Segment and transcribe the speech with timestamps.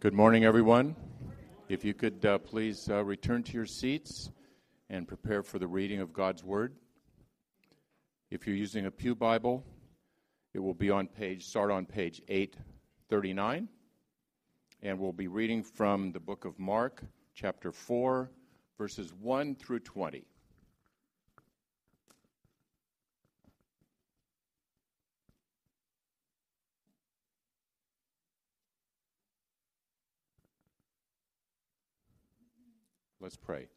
[0.00, 0.96] Good morning, everyone.
[1.68, 4.30] If you could uh, please uh, return to your seats
[4.88, 6.72] and prepare for the reading of God's Word.
[8.30, 9.62] If you're using a Pew Bible,
[10.54, 13.68] it will be on page, start on page 839.
[14.82, 17.02] And we'll be reading from the book of Mark,
[17.34, 18.30] chapter 4,
[18.78, 20.24] verses 1 through 20.
[33.30, 33.68] Let's pray.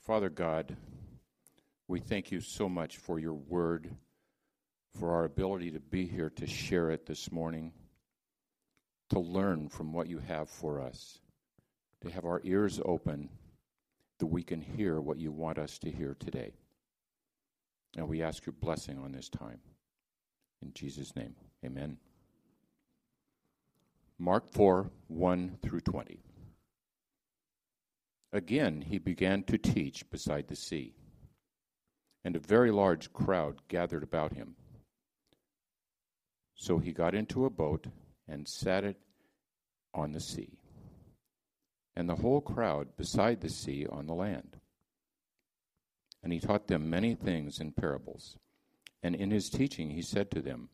[0.00, 0.76] Father God,
[1.86, 3.94] we thank you so much for your word,
[4.98, 7.72] for our ability to be here to share it this morning,
[9.10, 11.20] to learn from what you have for us,
[12.00, 13.28] to have our ears open
[14.18, 16.54] that we can hear what you want us to hear today.
[17.96, 19.60] And we ask your blessing on this time.
[20.60, 21.98] In Jesus' name, amen.
[24.18, 26.18] Mark 4 1 through 20.
[28.34, 30.96] Again, he began to teach beside the sea,
[32.24, 34.56] and a very large crowd gathered about him.
[36.56, 37.86] So he got into a boat
[38.26, 38.96] and sat it
[39.94, 40.58] on the sea,
[41.94, 44.56] and the whole crowd beside the sea on the land.
[46.20, 48.36] And he taught them many things in parables.
[49.00, 50.70] And in his teaching he said to them,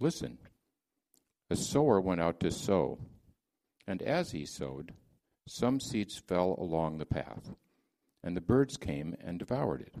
[0.00, 0.38] Listen,
[1.48, 2.98] a sower went out to sow,
[3.86, 4.94] and as he sowed,
[5.46, 7.54] some seeds fell along the path,
[8.22, 9.96] and the birds came and devoured it.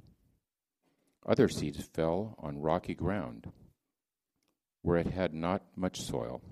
[1.26, 3.50] Other seeds fell on rocky ground,
[4.82, 6.42] where it had not much soil,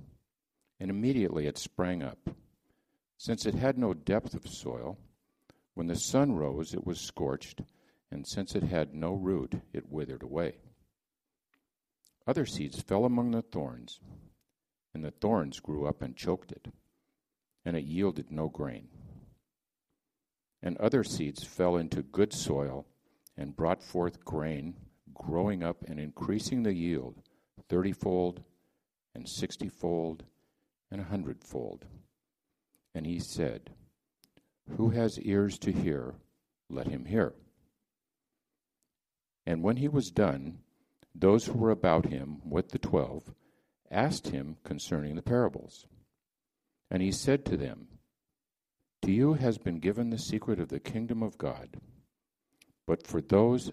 [0.79, 2.31] and immediately it sprang up.
[3.17, 4.99] Since it had no depth of soil,
[5.75, 7.63] when the sun rose, it was scorched,
[8.11, 10.57] and since it had no root, it withered away.
[12.27, 14.01] Other seeds fell among the thorns,
[14.93, 16.69] and the thorns grew up and choked it
[17.65, 18.89] and it yielded no grain.
[20.63, 22.87] And other seeds fell into good soil
[23.37, 24.75] and brought forth grain,
[25.15, 27.23] growing up and increasing the yield
[27.71, 28.39] thirtyfold
[29.15, 30.25] and sixtyfold
[30.91, 31.87] and a hundredfold.
[32.95, 33.71] And he said,
[34.77, 36.15] Who has ears to hear,
[36.69, 37.35] let him hear.
[39.47, 40.59] And when he was done,
[41.15, 43.33] those who were about him with the twelve
[43.91, 45.87] asked him concerning the parables.
[46.91, 47.87] And he said to them,
[49.03, 51.81] To you has been given the secret of the kingdom of God,
[52.87, 53.71] but for those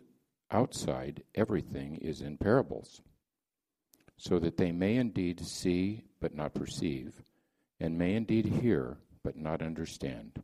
[0.51, 3.01] outside, everything is in parables,
[4.17, 7.21] so that they may indeed see but not perceive,
[7.79, 10.41] and may indeed hear but not understand.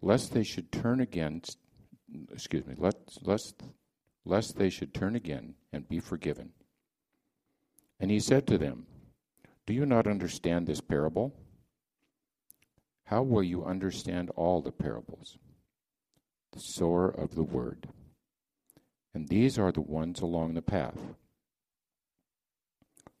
[0.00, 1.58] Lest they should turn against,
[2.32, 3.62] excuse me, lest, lest,
[4.24, 6.50] lest they should turn again and be forgiven.
[8.00, 8.86] And he said to them,
[9.66, 11.34] do you not understand this parable?
[13.04, 15.38] How will you understand all the parables?
[16.52, 17.88] The sower of the word.
[19.14, 20.98] And these are the ones along the path.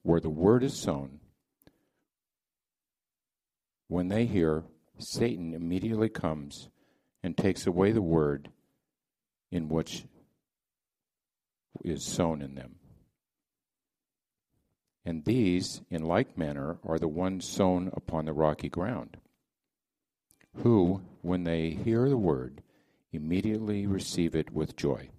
[0.02, 1.20] Where the word is sown,
[3.88, 4.64] when they hear,
[4.98, 6.70] Satan immediately comes
[7.22, 8.48] and takes away the word
[9.50, 10.06] in which
[11.84, 12.76] is sown in them.
[15.04, 19.16] And these, in like manner, are the ones sown upon the rocky ground,
[20.58, 22.62] who, when they hear the word,
[23.10, 25.10] immediately receive it with joy.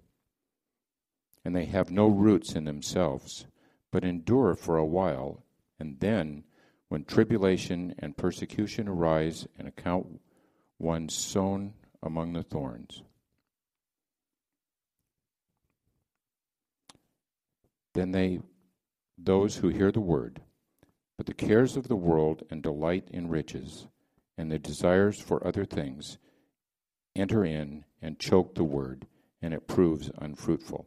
[1.44, 3.46] And they have no roots in themselves,
[3.90, 5.42] but endure for a while,
[5.78, 6.44] and then,
[6.88, 10.20] when tribulation and persecution arise and account
[10.78, 13.02] one sown among the thorns,
[17.92, 18.40] then they
[19.16, 20.40] those who hear the word,
[21.16, 23.86] but the cares of the world and delight in riches
[24.36, 26.18] and the desires for other things
[27.14, 29.06] enter in and choke the word,
[29.40, 30.86] and it proves unfruitful.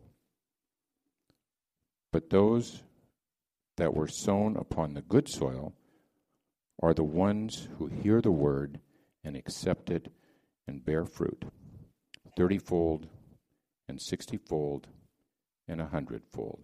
[2.11, 2.83] But those
[3.77, 5.73] that were sown upon the good soil
[6.81, 8.79] are the ones who hear the word
[9.23, 10.11] and accept it
[10.67, 11.45] and bear fruit,
[12.37, 13.07] thirtyfold
[13.87, 14.87] and sixtyfold
[15.67, 16.63] and a hundredfold.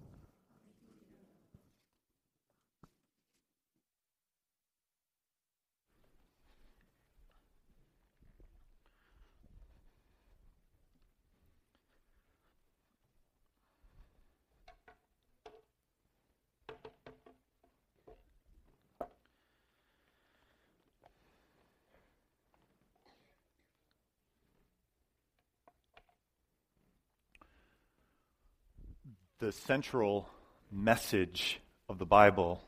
[29.41, 30.29] The central
[30.71, 31.59] message
[31.89, 32.61] of the Bible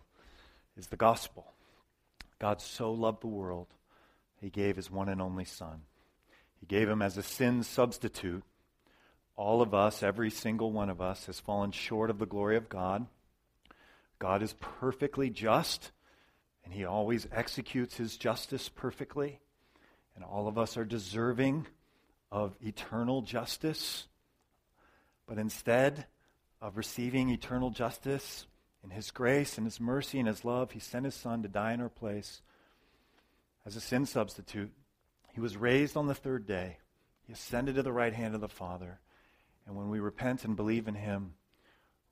[0.76, 1.54] is the gospel.
[2.40, 3.68] God so loved the world,
[4.42, 5.82] he gave his one and only Son.
[6.60, 8.42] He gave him as a sin substitute.
[9.36, 12.70] All of us, every single one of us, has fallen short of the glory of
[12.70, 13.06] God.
[14.18, 15.92] God is perfectly just,
[16.66, 19.40] and he always executes his justice perfectly.
[20.16, 21.68] And all of us are deserving
[22.32, 24.08] of eternal justice.
[25.28, 26.08] But instead
[26.64, 28.46] of receiving eternal justice,
[28.86, 31.74] in His grace and His mercy and His love, He sent His Son to die
[31.74, 32.42] in our place
[33.66, 34.72] as a sin substitute.
[35.34, 36.78] He was raised on the third day.
[37.28, 39.00] He ascended to the right hand of the Father.
[39.68, 41.34] And when we repent and believe in Him,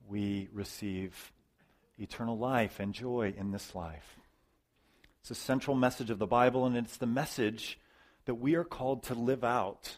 [0.06, 1.32] we receive
[1.98, 4.18] eternal life and joy in this life.
[5.22, 7.80] It's a central message of the Bible, and it's the message
[8.26, 9.98] that we are called to live out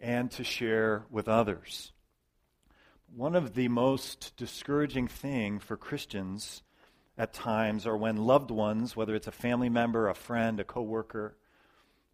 [0.00, 1.92] and to share with others.
[3.16, 6.62] One of the most discouraging thing for Christians
[7.16, 11.34] at times are when loved ones, whether it's a family member, a friend, a coworker,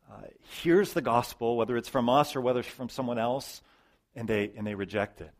[0.09, 0.29] uh,
[0.63, 3.63] hears the gospel, whether it's from us or whether it's from someone else,
[4.15, 5.33] and they and they reject it.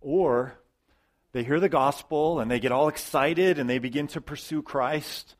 [0.00, 0.58] Or
[1.30, 5.36] they hear the gospel and they get all excited and they begin to pursue Christ.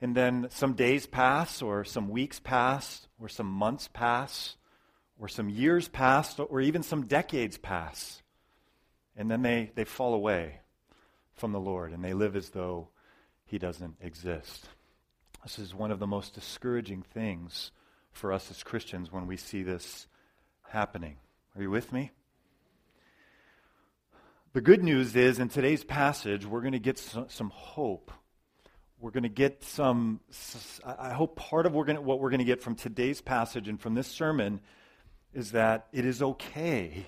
[0.00, 4.56] And then some days pass, or some weeks pass, or some months pass,
[5.18, 8.22] or some years pass, or even some decades pass.
[9.16, 10.60] And then they, they fall away
[11.34, 12.88] from the Lord and they live as though
[13.44, 14.68] He doesn't exist.
[15.42, 17.72] This is one of the most discouraging things
[18.12, 20.06] for us as Christians when we see this
[20.68, 21.16] happening.
[21.56, 22.10] Are you with me?
[24.52, 28.10] The good news is, in today's passage, we're going to get some, hope.
[28.98, 30.20] We're going to get some,
[30.84, 34.08] I hope part of what we're going to get from today's passage and from this
[34.08, 34.60] sermon
[35.32, 37.06] is that it is okay.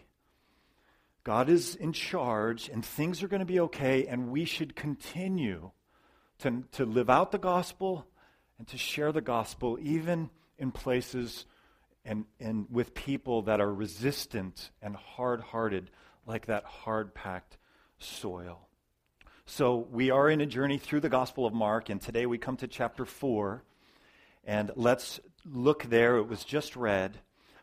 [1.25, 5.71] God is in charge, and things are going to be okay, and we should continue
[6.39, 8.07] to, to live out the gospel
[8.59, 11.47] and to share the gospel, even in places
[12.05, 15.91] and, and with people that are resistant and hard hearted,
[16.27, 17.59] like that hard packed
[17.99, 18.67] soil.
[19.45, 22.57] So, we are in a journey through the Gospel of Mark, and today we come
[22.59, 23.65] to chapter 4.
[24.45, 26.17] And let's look there.
[26.17, 27.19] It was just read.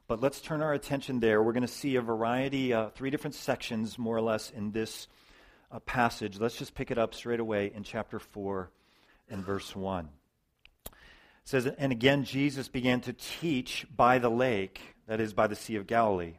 [0.07, 1.43] But let's turn our attention there.
[1.43, 5.09] We're going to see a variety, uh, three different sections, more or less, in this
[5.69, 6.39] uh, passage.
[6.39, 8.71] Let's just pick it up straight away in chapter 4
[9.29, 10.07] and verse 1.
[10.85, 10.91] It
[11.43, 15.75] says, And again, Jesus began to teach by the lake, that is, by the Sea
[15.75, 16.35] of Galilee.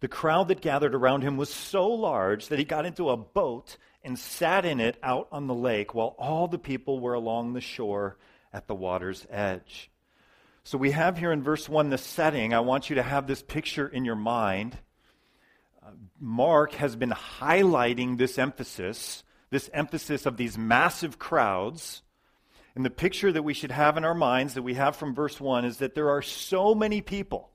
[0.00, 3.78] The crowd that gathered around him was so large that he got into a boat
[4.04, 7.62] and sat in it out on the lake while all the people were along the
[7.62, 8.18] shore
[8.52, 9.90] at the water's edge.
[10.68, 12.52] So we have here in verse 1 the setting.
[12.52, 14.76] I want you to have this picture in your mind.
[15.82, 22.02] Uh, Mark has been highlighting this emphasis, this emphasis of these massive crowds.
[22.74, 25.40] And the picture that we should have in our minds that we have from verse
[25.40, 27.48] 1 is that there are so many people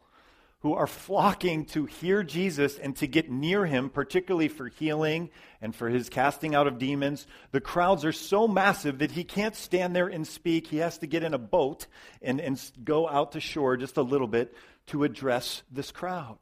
[0.64, 5.30] who are flocking to hear Jesus and to get near him, particularly for healing
[5.62, 7.28] and for his casting out of demons.
[7.52, 10.68] The crowds are so massive that he can't stand there and speak.
[10.68, 11.88] He has to get in a boat
[12.22, 14.56] and, and go out to shore just a little bit
[14.88, 16.40] to address this crowd.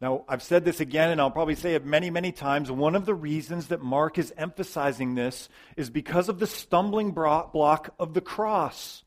[0.00, 2.70] Now, I've said this again, and I'll probably say it many, many times.
[2.70, 7.94] One of the reasons that Mark is emphasizing this is because of the stumbling block
[7.98, 9.02] of the cross.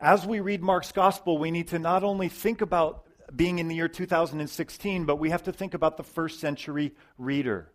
[0.00, 3.74] As we read Mark's gospel, we need to not only think about being in the
[3.74, 7.70] year 2016, but we have to think about the first century reader.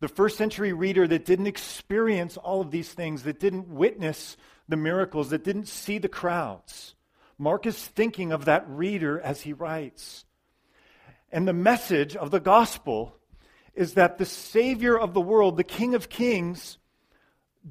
[0.00, 4.36] The first century reader that didn't experience all of these things, that didn't witness
[4.68, 6.94] the miracles, that didn't see the crowds.
[7.38, 10.24] Mark is thinking of that reader as he writes.
[11.30, 13.16] And the message of the gospel
[13.74, 16.78] is that the Savior of the world, the King of Kings,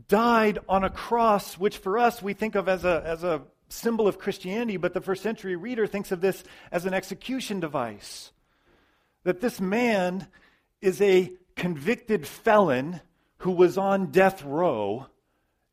[0.07, 4.07] died on a cross, which for us we think of as a, as a symbol
[4.07, 8.31] of Christianity, but the first century reader thinks of this as an execution device.
[9.23, 10.27] That this man
[10.81, 13.01] is a convicted felon
[13.37, 15.07] who was on death row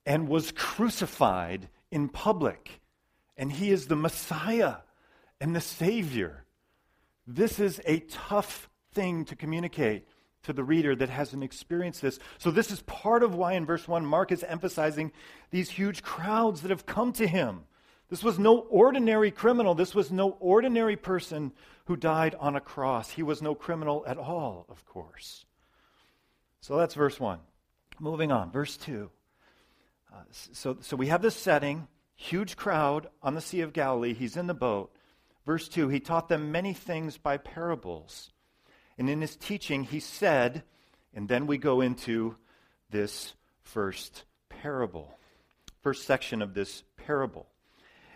[0.05, 2.81] and was crucified in public.
[3.37, 4.76] And he is the Messiah
[5.40, 6.45] and the Savior.
[7.26, 10.07] This is a tough thing to communicate
[10.45, 12.19] to the reader that hasn't experienced this.
[12.38, 15.12] So, this is part of why in verse 1, Mark is emphasizing
[15.50, 17.64] these huge crowds that have come to him.
[18.09, 19.75] This was no ordinary criminal.
[19.75, 21.53] This was no ordinary person
[21.85, 23.11] who died on a cross.
[23.11, 25.45] He was no criminal at all, of course.
[26.61, 27.38] So that's verse 1.
[28.00, 29.11] Moving on, verse 2.
[30.12, 34.15] Uh, so, so we have this setting, huge crowd on the Sea of Galilee.
[34.15, 34.91] He's in the boat.
[35.45, 38.31] Verse 2 He taught them many things by parables.
[38.97, 40.65] And in his teaching, he said,
[41.15, 42.37] and then we go into
[42.91, 45.17] this first parable,
[45.83, 47.47] first section of this parable.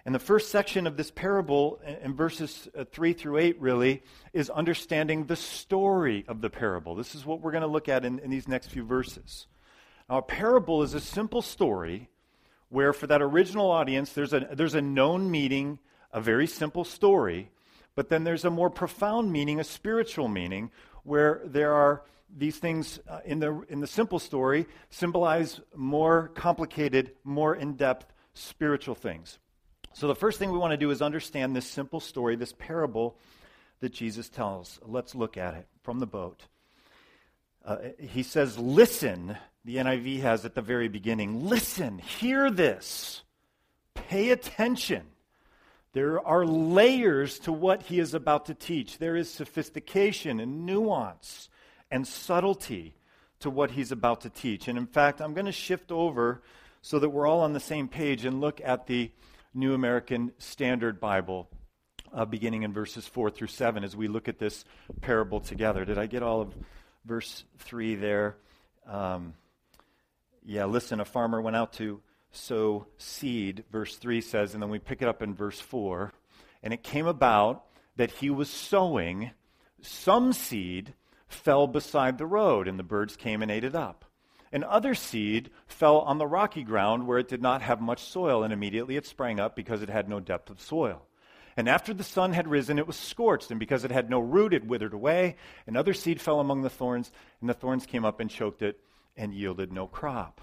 [0.05, 4.51] And the first section of this parable, in verses uh, 3 through 8, really, is
[4.51, 6.97] understanding the story of the parable.
[6.97, 9.47] This is what we're going to look at in, in these next few verses.
[10.11, 12.09] Now, a parable is a simple story
[12.69, 15.79] where, for that original audience, there's a, there's a known meaning,
[16.13, 17.51] a very simple story,
[17.95, 20.73] but then there's a more profound meaning, a spiritual meaning,
[21.05, 22.03] where there are
[22.37, 28.13] these things uh, in, the, in the simple story symbolize more complicated, more in depth
[28.35, 29.39] spiritual things.
[29.95, 33.17] So, the first thing we want to do is understand this simple story, this parable
[33.81, 34.79] that Jesus tells.
[34.87, 36.47] Let's look at it from the boat.
[37.65, 41.49] Uh, he says, Listen, the NIV has at the very beginning.
[41.49, 43.23] Listen, hear this,
[43.95, 45.03] pay attention.
[45.93, 48.99] There are layers to what he is about to teach.
[48.99, 51.51] There is sophistication and nuance
[51.91, 52.95] and subtlety
[53.41, 54.69] to what he's about to teach.
[54.69, 56.41] And in fact, I'm going to shift over
[56.81, 59.11] so that we're all on the same page and look at the
[59.55, 61.47] New American Standard Bible,
[62.13, 64.65] uh, beginning in verses 4 through 7, as we look at this
[65.03, 65.85] parable together.
[65.85, 66.55] Did I get all of
[67.05, 68.37] verse 3 there?
[68.87, 69.35] Um,
[70.45, 74.79] yeah, listen, a farmer went out to sow seed, verse 3 says, and then we
[74.79, 76.13] pick it up in verse 4.
[76.63, 77.65] And it came about
[77.97, 79.33] that he was sowing,
[79.83, 80.95] some seed
[81.29, 84.07] fell beside the road, and the birds came and ate it up
[84.53, 88.43] and other seed fell on the rocky ground where it did not have much soil,
[88.43, 91.03] and immediately it sprang up because it had no depth of soil.
[91.57, 94.55] And after the sun had risen, it was scorched, and because it had no root,
[94.55, 95.37] it withered away.
[95.67, 98.81] And other seed fell among the thorns, and the thorns came up and choked it
[99.17, 100.41] and yielded no crop.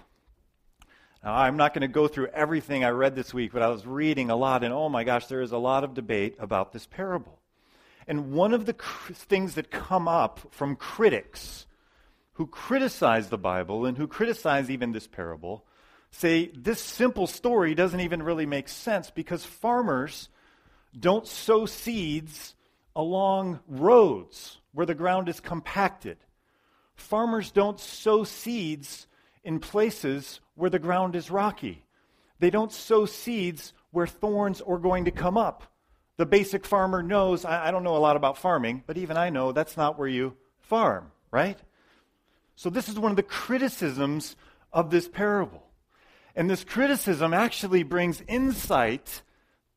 [1.22, 3.86] Now, I'm not going to go through everything I read this week, but I was
[3.86, 6.86] reading a lot, and oh my gosh, there is a lot of debate about this
[6.86, 7.38] parable.
[8.06, 11.66] And one of the cr- things that come up from critics
[12.40, 15.66] who criticize the Bible and who criticize even this parable
[16.10, 20.30] say this simple story doesn't even really make sense because farmers
[20.98, 22.54] don't sow seeds
[22.96, 26.16] along roads where the ground is compacted.
[26.94, 29.06] Farmers don't sow seeds
[29.44, 31.84] in places where the ground is rocky.
[32.38, 35.64] They don't sow seeds where thorns are going to come up.
[36.16, 39.28] The basic farmer knows, I, I don't know a lot about farming, but even I
[39.28, 41.58] know that's not where you farm, right?
[42.60, 44.36] So, this is one of the criticisms
[44.70, 45.62] of this parable.
[46.36, 49.22] And this criticism actually brings insight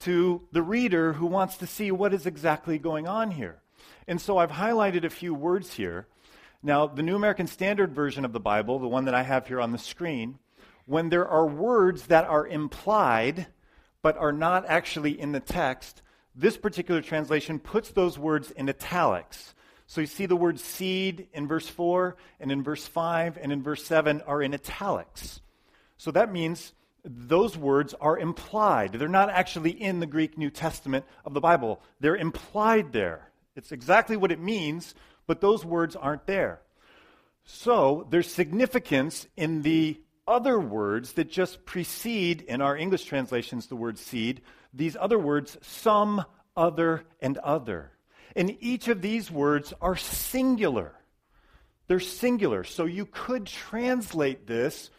[0.02, 3.62] to the reader who wants to see what is exactly going on here.
[4.06, 6.08] And so I've highlighted a few words here.
[6.62, 9.62] Now, the New American Standard Version of the Bible, the one that I have here
[9.62, 10.38] on the screen,
[10.86, 13.48] when there are words that are implied
[14.02, 16.02] but are not actually in the text,
[16.36, 19.56] this particular translation puts those words in italics.
[19.88, 23.62] So you see the word seed in verse 4, and in verse 5, and in
[23.62, 25.42] verse 7 are in italics.
[25.98, 26.74] So that means
[27.06, 28.94] those words are implied.
[28.94, 33.30] They're not actually in the Greek New Testament of the Bible, they're implied there.
[33.56, 34.96] It's exactly what it means,
[35.28, 36.62] but those words aren't there.
[37.46, 43.76] So there's significance in the other words that just precede, in our English translations, the
[43.76, 44.42] word seed,
[44.74, 46.26] these other words, some,
[46.56, 47.93] other, and other.
[48.36, 50.94] And each of these words are singular.
[51.88, 52.64] They're singular.
[52.64, 54.90] So you could translate this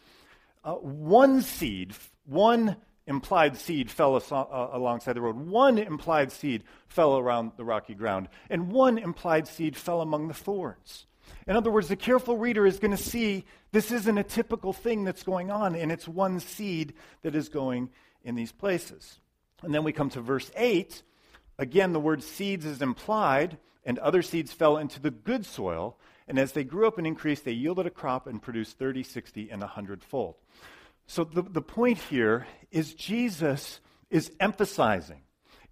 [0.62, 2.76] uh, one seed, one
[3.06, 7.94] implied seed fell as- uh, alongside the road, one implied seed fell around the rocky
[7.94, 11.06] ground, and one implied seed fell among the thorns.
[11.46, 15.04] In other words, the careful reader is going to see this isn't a typical thing
[15.04, 17.90] that's going on, and it's one seed that is going
[18.22, 19.18] in these places.
[19.62, 21.02] And then we come to verse 8,
[21.58, 25.96] Again, the word seeds is implied, and other seeds fell into the good soil,
[26.26, 29.50] and as they grew up and increased, they yielded a crop and produced 30, 60,
[29.50, 30.36] and 100 fold.
[31.06, 33.80] So the, the point here is Jesus
[34.10, 35.20] is emphasizing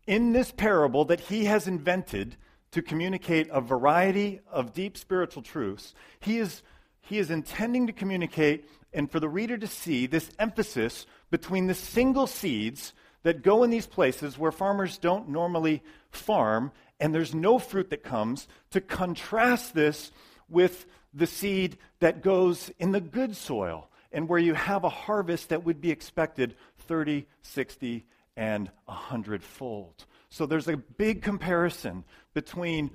[0.06, 2.36] in this parable that he has invented
[2.72, 5.94] to communicate a variety of deep spiritual truths.
[6.20, 6.62] He is,
[7.00, 11.74] he is intending to communicate and for the reader to see this emphasis between the
[11.74, 17.58] single seeds that go in these places where farmers don't normally farm and there's no
[17.58, 20.12] fruit that comes, to contrast this
[20.48, 25.48] with the seed that goes in the good soil and where you have a harvest
[25.48, 26.54] that would be expected
[26.86, 30.04] 30, 60, and 100 fold.
[30.30, 32.92] So there's a big comparison between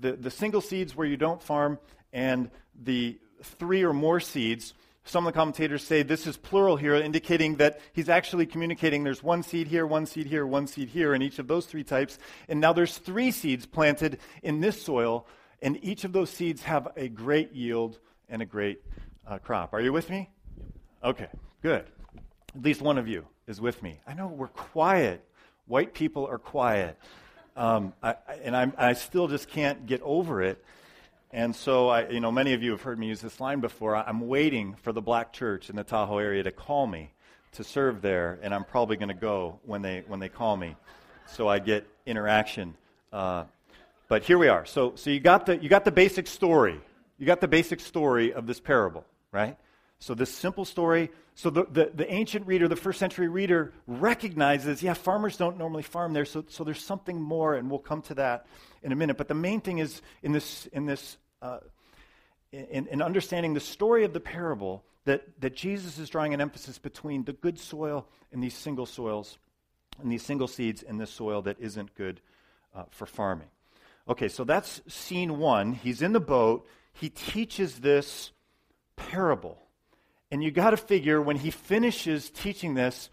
[0.00, 1.78] the, the single seeds where you don't farm
[2.12, 4.74] and the three or more seeds
[5.06, 9.22] some of the commentators say this is plural here, indicating that he's actually communicating there's
[9.22, 12.18] one seed here, one seed here, one seed here in each of those three types.
[12.48, 15.26] And now there's three seeds planted in this soil.
[15.62, 17.98] and each of those seeds have a great yield
[18.28, 18.82] and a great
[19.26, 19.72] uh, crop.
[19.72, 20.28] Are you with me?
[21.02, 21.28] Okay,
[21.62, 21.84] good.
[22.54, 24.00] At least one of you is with me.
[24.06, 25.24] I know we're quiet.
[25.66, 26.98] White people are quiet.
[27.56, 30.62] Um, I, and I'm, I still just can't get over it.
[31.36, 33.94] And so, I, you know, many of you have heard me use this line before.
[33.94, 37.12] I'm waiting for the black church in the Tahoe area to call me
[37.52, 40.76] to serve there, and I'm probably going to go when they when they call me,
[41.26, 42.74] so I get interaction.
[43.12, 43.44] Uh,
[44.08, 44.64] but here we are.
[44.64, 46.80] So, so you got the you got the basic story.
[47.18, 49.58] You got the basic story of this parable, right?
[49.98, 51.10] So this simple story.
[51.34, 55.82] So the, the, the, ancient reader, the first century reader, recognizes, yeah, farmers don't normally
[55.82, 58.46] farm there, so, so there's something more, and we'll come to that
[58.82, 59.18] in a minute.
[59.18, 61.58] But the main thing is in this, in this, uh,
[62.52, 66.78] in, in understanding the story of the parable, that, that Jesus is drawing an emphasis
[66.78, 69.38] between the good soil and these single soils,
[70.00, 72.20] and these single seeds in this soil that isn't good
[72.74, 73.48] uh, for farming.
[74.08, 75.72] Okay, so that's scene one.
[75.72, 76.66] He's in the boat.
[76.92, 78.30] He teaches this
[78.96, 79.58] parable.
[80.30, 83.10] And you got to figure when he finishes teaching this,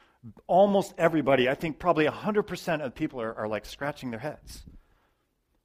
[0.47, 4.63] almost everybody, I think probably 100% of people are, are like scratching their heads.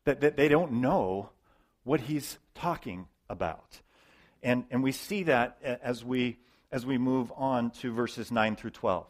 [0.04, 1.30] That, that they don't know
[1.88, 3.80] what he's talking about.
[4.42, 6.38] And, and we see that as we,
[6.70, 9.06] as we move on to verses 9 through 12.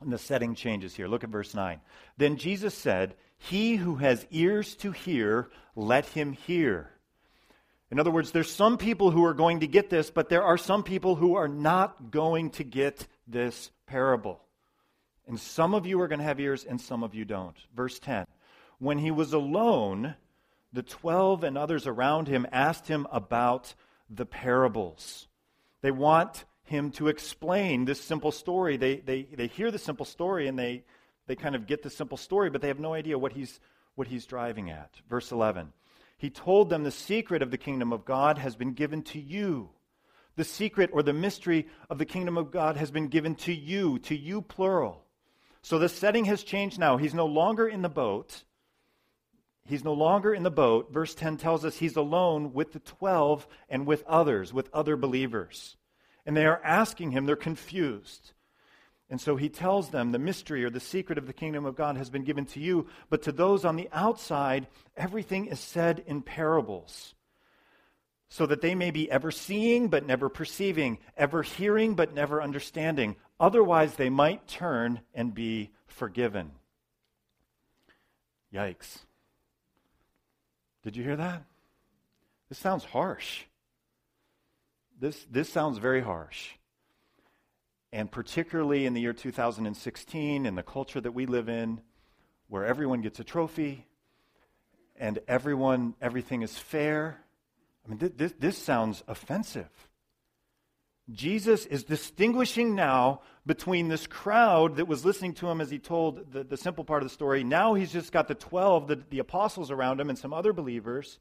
[0.00, 1.06] And the setting changes here.
[1.06, 1.80] Look at verse 9.
[2.16, 6.90] Then Jesus said, He who has ears to hear, let him hear.
[7.92, 10.58] In other words, there's some people who are going to get this, but there are
[10.58, 14.40] some people who are not going to get this parable.
[15.28, 17.56] And some of you are going to have ears and some of you don't.
[17.76, 18.26] Verse 10
[18.80, 20.16] When he was alone,
[20.72, 23.74] the twelve and others around him asked him about
[24.08, 25.28] the parables.
[25.82, 28.76] They want him to explain this simple story.
[28.76, 30.84] They, they, they hear the simple story and they,
[31.26, 33.58] they kind of get the simple story, but they have no idea what he's,
[33.94, 34.94] what he's driving at.
[35.08, 35.72] Verse 11
[36.20, 39.70] he told them the secret of the kingdom of God has been given to you.
[40.36, 43.98] The secret or the mystery of the kingdom of God has been given to you,
[44.00, 45.02] to you plural.
[45.62, 46.98] So the setting has changed now.
[46.98, 48.44] He's no longer in the boat.
[49.70, 50.92] He's no longer in the boat.
[50.92, 55.76] Verse 10 tells us he's alone with the 12 and with others, with other believers.
[56.26, 58.32] And they are asking him, they're confused.
[59.08, 61.96] And so he tells them the mystery or the secret of the kingdom of God
[61.96, 66.22] has been given to you, but to those on the outside, everything is said in
[66.22, 67.14] parables,
[68.28, 73.16] so that they may be ever seeing but never perceiving, ever hearing but never understanding.
[73.40, 76.52] Otherwise, they might turn and be forgiven.
[78.54, 78.98] Yikes.
[80.82, 81.44] Did you hear that?
[82.48, 83.44] This sounds harsh.
[84.98, 86.50] This, this sounds very harsh.
[87.92, 91.80] And particularly in the year 2016, in the culture that we live in,
[92.48, 93.86] where everyone gets a trophy
[94.96, 97.18] and everyone, everything is fair.
[97.84, 99.70] I mean, th- this, this sounds offensive.
[101.12, 106.32] Jesus is distinguishing now between this crowd that was listening to him as he told
[106.32, 107.42] the, the simple part of the story.
[107.42, 111.18] Now he's just got the 12, the, the apostles around him, and some other believers.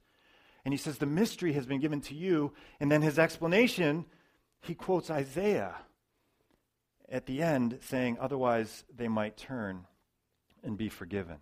[0.65, 2.53] And he says, The mystery has been given to you.
[2.79, 4.05] And then his explanation,
[4.61, 5.75] he quotes Isaiah
[7.11, 9.85] at the end saying, otherwise they might turn
[10.63, 11.37] and be forgiven.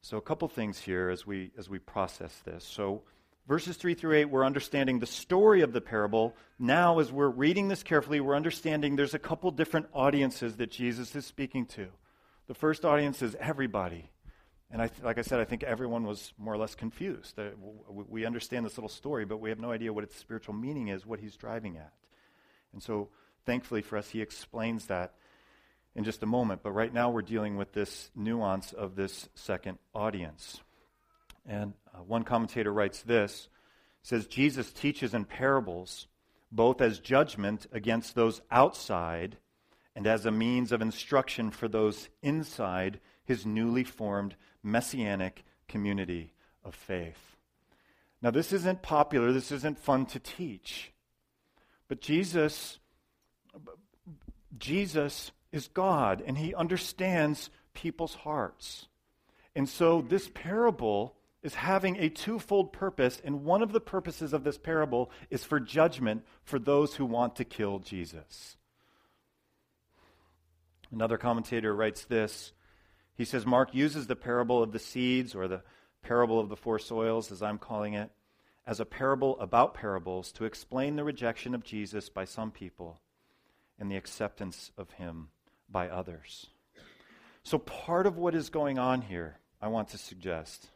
[0.00, 2.64] So, a couple things here as we, as we process this.
[2.64, 3.02] So,
[3.46, 6.36] verses 3 through 8, we're understanding the story of the parable.
[6.58, 11.14] Now, as we're reading this carefully, we're understanding there's a couple different audiences that Jesus
[11.16, 11.88] is speaking to.
[12.48, 14.10] The first audience is everybody.
[14.70, 17.38] And I th- like I said, I think everyone was more or less confused.
[17.38, 17.50] Uh,
[17.88, 21.04] we understand this little story, but we have no idea what its spiritual meaning is,
[21.04, 21.92] what he's driving at.
[22.72, 23.10] And so
[23.44, 25.14] Thankfully for us, he explains that
[25.94, 26.62] in just a moment.
[26.62, 30.60] But right now, we're dealing with this nuance of this second audience.
[31.46, 33.48] And uh, one commentator writes this
[34.02, 36.06] says, Jesus teaches in parables
[36.50, 39.38] both as judgment against those outside
[39.94, 46.32] and as a means of instruction for those inside his newly formed messianic community
[46.64, 47.36] of faith.
[48.20, 50.92] Now, this isn't popular, this isn't fun to teach.
[51.88, 52.78] But Jesus
[54.58, 58.86] Jesus is God and he understands people's hearts.
[59.54, 64.44] And so this parable is having a twofold purpose, and one of the purposes of
[64.44, 68.56] this parable is for judgment for those who want to kill Jesus.
[70.92, 72.52] Another commentator writes this.
[73.14, 75.62] He says Mark uses the parable of the seeds, or the
[76.02, 78.10] parable of the four soils, as I'm calling it,
[78.66, 83.00] as a parable about parables to explain the rejection of Jesus by some people
[83.78, 85.28] and the acceptance of Him
[85.68, 86.46] by others.
[87.42, 90.70] So, part of what is going on here, I want to suggest,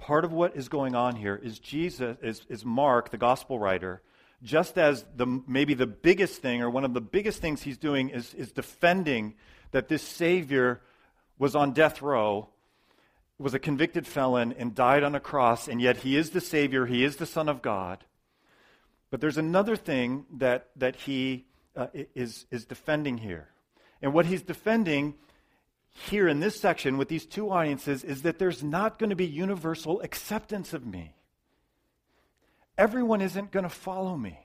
[0.00, 4.00] part of what is going on here is Jesus, is, is Mark, the gospel writer,
[4.42, 8.08] just as the, maybe the biggest thing or one of the biggest things he's doing
[8.08, 9.34] is, is defending
[9.72, 10.80] that this Savior
[11.38, 12.48] was on death row,
[13.38, 16.86] was a convicted felon, and died on a cross, and yet he is the Savior,
[16.86, 18.04] he is the Son of God.
[19.10, 21.44] But there's another thing that, that he
[21.76, 23.48] uh, is, is defending here.
[24.00, 25.14] And what he's defending
[25.92, 29.26] here in this section with these two audiences is that there's not going to be
[29.26, 31.14] universal acceptance of me.
[32.78, 34.38] Everyone isn't going to follow me.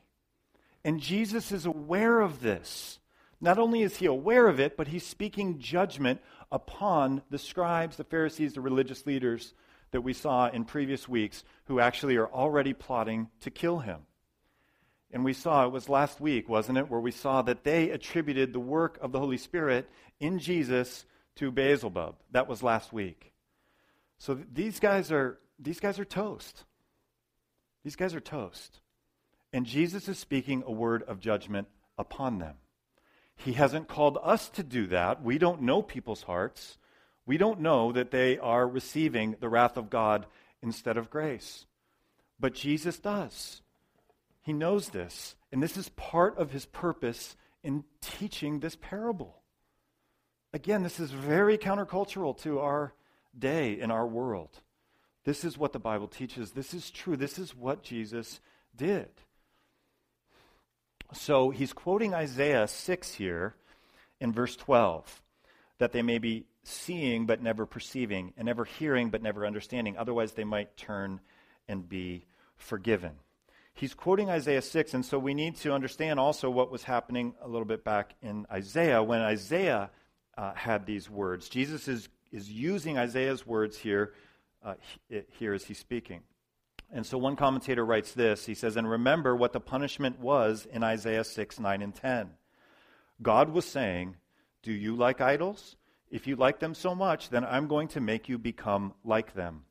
[0.84, 2.99] And Jesus is aware of this.
[3.41, 8.03] Not only is he aware of it, but he's speaking judgment upon the scribes, the
[8.03, 9.53] Pharisees, the religious leaders
[9.91, 14.01] that we saw in previous weeks who actually are already plotting to kill him.
[15.12, 18.51] And we saw, it was last week, wasn't it, where we saw that they attributed
[18.51, 21.05] the work of the Holy Spirit in Jesus
[21.36, 22.15] to Beelzebub.
[22.32, 23.34] That was last week.
[24.17, 26.63] So these guys are these guys are toast.
[27.84, 28.80] These guys are toast.
[29.54, 31.67] And Jesus is speaking a word of judgment
[31.98, 32.56] upon them.
[33.38, 35.24] He hasn't called us to do that.
[35.24, 36.78] We don't know people's hearts.
[37.26, 40.26] We don't know that they are receiving the wrath of God
[40.62, 41.65] instead of grace.
[42.39, 43.62] But Jesus does.
[44.41, 45.36] He knows this.
[45.52, 49.41] And this is part of his purpose in teaching this parable.
[50.56, 52.94] Again, this is very countercultural to our
[53.38, 54.62] day in our world.
[55.26, 56.52] This is what the Bible teaches.
[56.52, 57.18] This is true.
[57.18, 58.39] This is what Jesus
[58.74, 59.10] did.
[61.12, 63.56] So he's quoting Isaiah 6 here
[64.22, 65.22] in verse 12
[65.80, 69.98] that they may be seeing but never perceiving, and never hearing but never understanding.
[69.98, 71.20] Otherwise, they might turn
[71.68, 73.12] and be forgiven.
[73.74, 77.48] He's quoting Isaiah 6, and so we need to understand also what was happening a
[77.50, 79.89] little bit back in Isaiah when Isaiah
[80.38, 81.50] uh, had these words.
[81.50, 84.13] Jesus is, is using Isaiah's words here,
[84.63, 84.76] uh,
[85.39, 86.21] here as he's speaking.
[86.91, 88.45] And so one commentator writes this.
[88.45, 92.30] He says, And remember what the punishment was in Isaiah 6, 9, and 10.
[93.21, 94.15] God was saying,
[94.62, 95.78] Do you like idols?
[96.12, 99.63] If you like them so much, then I'm going to make you become like them.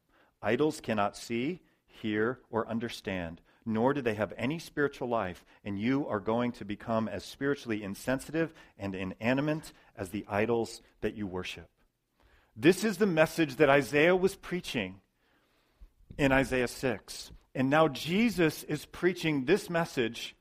[0.42, 6.07] Idols cannot see, hear, or understand, nor do they have any spiritual life, and you
[6.07, 11.68] are going to become as spiritually insensitive and inanimate as the idols that you worship.
[12.57, 15.00] This is the message that Isaiah was preaching
[16.18, 17.33] in Isaiah 6.
[17.55, 20.37] And now Jesus is preaching this message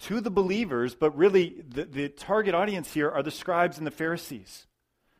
[0.00, 3.92] to the believers, but really the, the, target audience here are the scribes and the
[3.92, 4.66] Pharisees.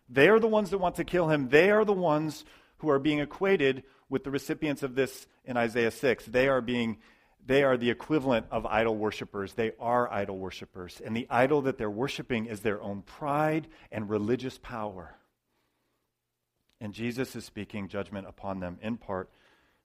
[0.08, 1.48] They are the ones that want to kill him.
[1.48, 2.44] They are the ones
[2.78, 6.26] who are being equated with the recipients of this in Isaiah 6.
[6.26, 6.98] They are being
[7.46, 9.52] they are the equivalent of idol worshippers.
[9.52, 11.02] They are idol worshippers.
[11.04, 15.16] And the idol that they're worshiping is their own pride and religious power.
[16.80, 19.30] And Jesus is speaking judgment upon them in part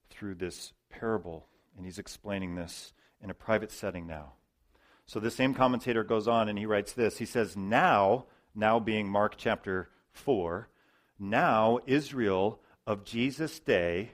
[0.08, 1.46] through this parable.
[1.76, 4.32] And he's explaining this in a private setting now.
[5.04, 7.18] So the same commentator goes on and he writes this.
[7.18, 10.68] He says, Now, now being Mark chapter 4,
[11.18, 14.10] now Israel of Jesus' day,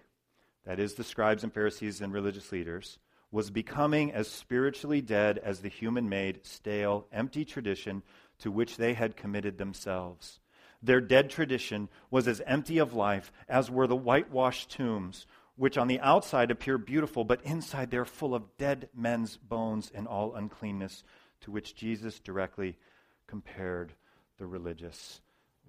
[0.66, 2.98] that is the scribes and Pharisees and religious leaders,
[3.30, 8.02] was becoming as spiritually dead as the human made, stale, empty tradition
[8.38, 10.40] to which they had committed themselves.
[10.82, 15.88] Their dead tradition was as empty of life as were the whitewashed tombs which on
[15.88, 21.02] the outside appear beautiful, but inside they're full of dead men's bones and all uncleanness,
[21.40, 22.76] to which Jesus directly
[23.26, 23.94] compared
[24.36, 25.22] the religious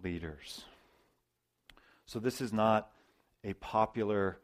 [0.04, 0.65] leaders.
[2.06, 2.91] So, this is not
[3.47, 4.38] a popular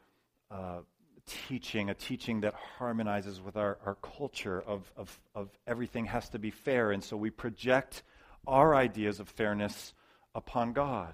[0.50, 0.80] uh,
[1.28, 6.40] teaching, a teaching that harmonizes with our, our culture of, of, of everything has to
[6.40, 8.02] be fair, and so we project
[8.48, 9.94] our ideas of fairness
[10.34, 11.14] upon God.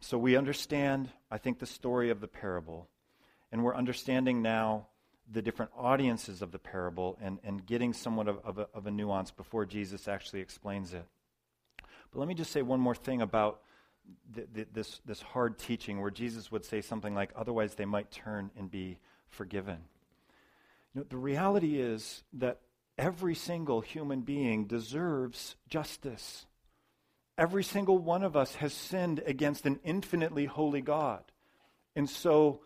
[0.00, 2.86] So we understand, I think, the story of the parable,
[3.50, 4.86] and we're understanding now
[5.32, 8.90] the different audiences of the parable and, and getting somewhat of, of, a, of a
[8.90, 11.04] nuance before Jesus actually explains it.
[12.12, 13.60] But let me just say one more thing about
[14.32, 18.10] the, the, this, this hard teaching where Jesus would say something like, otherwise they might
[18.10, 19.78] turn and be forgiven.
[20.94, 22.60] You know, the reality is that
[22.98, 26.46] every single human being deserves justice.
[27.38, 31.22] Every single one of us has sinned against an infinitely holy God.
[31.96, 32.60] And so,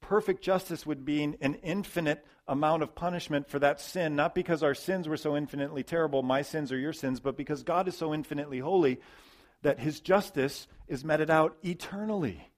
[0.00, 4.74] perfect justice would mean an infinite amount of punishment for that sin, not because our
[4.74, 8.12] sins were so infinitely terrible, my sins or your sins, but because God is so
[8.14, 9.00] infinitely holy
[9.64, 12.50] that his justice is meted out eternally.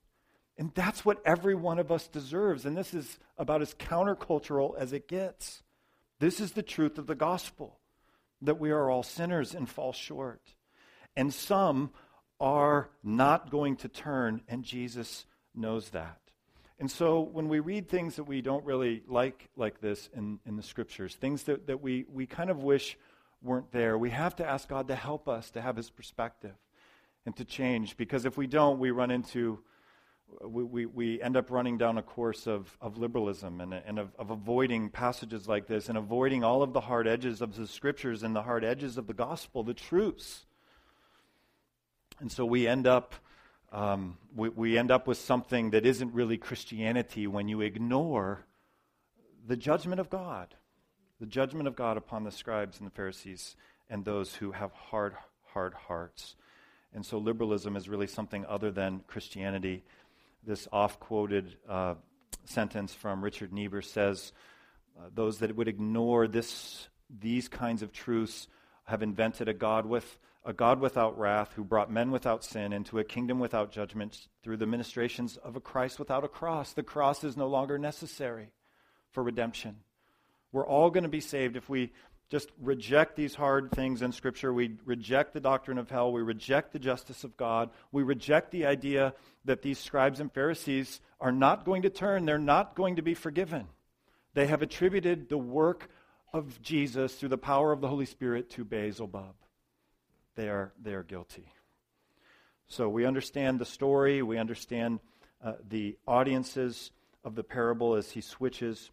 [0.58, 2.66] And that's what every one of us deserves.
[2.66, 5.62] And this is about as countercultural as it gets.
[6.18, 7.78] This is the truth of the gospel
[8.42, 10.42] that we are all sinners and fall short.
[11.14, 11.90] And some
[12.40, 16.18] are not going to turn, and Jesus knows that.
[16.78, 20.56] And so when we read things that we don't really like like this in, in
[20.56, 22.98] the scriptures, things that, that we, we kind of wish
[23.40, 26.54] weren't there, we have to ask God to help us to have his perspective
[27.26, 27.96] and to change.
[27.96, 29.58] Because if we don't, we run into,
[30.42, 34.14] we, we, we end up running down a course of, of liberalism and, and of,
[34.18, 38.22] of avoiding passages like this and avoiding all of the hard edges of the scriptures
[38.22, 40.46] and the hard edges of the gospel, the truths.
[42.20, 43.14] And so we end up
[43.72, 48.46] um, we, we end up with something that isn't really Christianity when you ignore
[49.46, 50.54] the judgment of God,
[51.20, 53.56] the judgment of God upon the scribes and the Pharisees
[53.90, 55.14] and those who have hard,
[55.52, 56.36] hard hearts.
[56.94, 59.84] And so liberalism is really something other than Christianity.
[60.46, 61.94] This oft quoted uh,
[62.44, 64.32] sentence from Richard Niebuhr says
[64.98, 68.48] uh, those that would ignore this, these kinds of truths
[68.84, 73.00] have invented a God with a God without wrath who brought men without sin into
[73.00, 76.72] a kingdom without judgment through the ministrations of a Christ without a cross.
[76.72, 78.52] The cross is no longer necessary
[79.10, 79.78] for redemption.
[80.52, 81.92] We're all going to be saved if we
[82.28, 84.52] just reject these hard things in Scripture.
[84.52, 86.12] We reject the doctrine of hell.
[86.12, 87.70] We reject the justice of God.
[87.92, 92.38] We reject the idea that these scribes and Pharisees are not going to turn, they're
[92.38, 93.68] not going to be forgiven.
[94.34, 95.88] They have attributed the work
[96.32, 99.34] of Jesus through the power of the Holy Spirit to Beelzebub
[100.36, 101.50] they are, they are guilty.
[102.68, 105.00] So we understand the story, we understand
[105.42, 106.92] uh, the audiences
[107.24, 108.90] of the parable as he switches.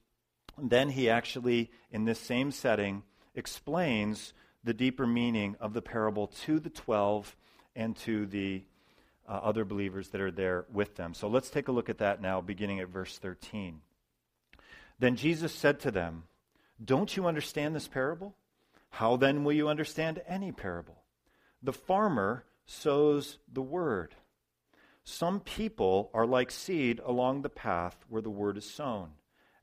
[0.58, 3.04] And then he actually, in this same setting,
[3.36, 7.36] explains the deeper meaning of the parable to the 12
[7.76, 8.64] and to the
[9.28, 11.14] uh, other believers that are there with them.
[11.14, 13.82] So let's take a look at that now, beginning at verse 13.
[15.00, 16.24] Then Jesus said to them,
[16.84, 18.36] Don't you understand this parable?
[18.90, 21.04] How then will you understand any parable?
[21.62, 24.16] The farmer sows the word.
[25.04, 29.10] Some people are like seed along the path where the word is sown.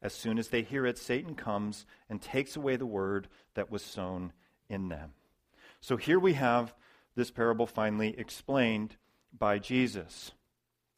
[0.03, 3.83] As soon as they hear it, Satan comes and takes away the word that was
[3.83, 4.33] sown
[4.69, 5.13] in them.
[5.81, 6.75] So here we have
[7.17, 8.97] this parable finally explained
[9.37, 10.33] by Jesus.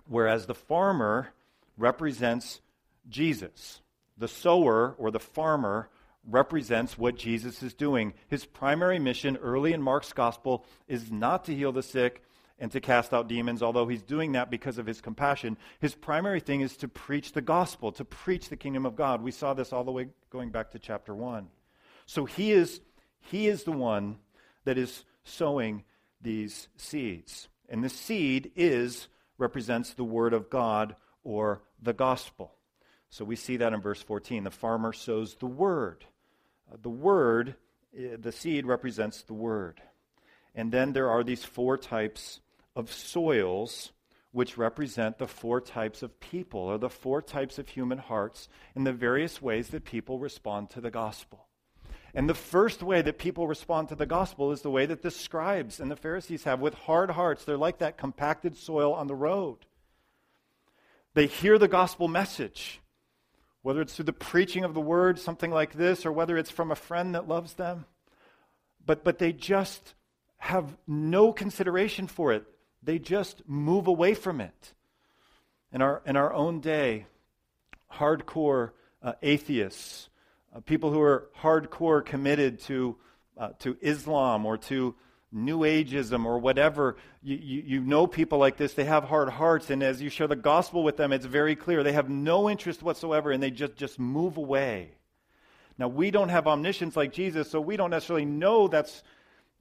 [0.07, 1.33] Whereas the farmer
[1.77, 2.61] represents
[3.09, 3.81] Jesus,
[4.17, 5.89] the sower or the farmer
[6.29, 8.15] represents what Jesus is doing.
[8.29, 12.23] His primary mission early in Mark's gospel is not to heal the sick
[12.63, 15.59] and to cast out demons, although he's doing that because of his compassion.
[15.81, 19.21] His primary thing is to preach the gospel, to preach the kingdom of God.
[19.21, 21.49] We saw this all the way going back to chapter 1.
[22.07, 22.81] So he is
[23.19, 24.19] he is the one
[24.65, 25.83] that is sowing
[26.21, 27.49] these seeds.
[27.69, 30.95] And the seed is represents the word of God
[31.25, 32.55] or the gospel.
[33.11, 34.45] So we see that in verse 14.
[34.45, 36.05] The farmer sows the word.
[36.73, 37.57] Uh, the word,
[37.93, 39.83] uh, the seed represents the word.
[40.55, 42.41] And then there are these four types
[42.75, 43.93] of soils
[44.31, 48.85] which represent the four types of people or the four types of human hearts in
[48.85, 51.47] the various ways that people respond to the gospel.
[52.15, 55.11] And the first way that people respond to the gospel is the way that the
[55.11, 57.45] scribes and the Pharisees have with hard hearts.
[57.45, 59.59] They're like that compacted soil on the road.
[61.15, 62.81] They hear the gospel message
[63.63, 66.71] whether it's through the preaching of the word, something like this, or whether it's from
[66.71, 67.87] a friend that loves them.
[68.85, 69.95] But, but they just
[70.39, 72.45] have no consideration for it.
[72.83, 74.73] They just move away from it.
[75.73, 77.07] In our, in our own day,
[77.93, 80.09] hardcore uh, atheists,
[80.55, 82.97] uh, people who are hardcore committed to,
[83.39, 84.95] uh, to Islam or to
[85.31, 89.71] New Ageism or whatever, you, you, you, know people like this, they have hard hearts,
[89.71, 91.83] and as you share the gospel with them, it's very clear.
[91.83, 94.91] They have no interest whatsoever, and they just, just move away.
[95.79, 99.03] Now, we don't have omniscience like Jesus, so we don't necessarily know that's,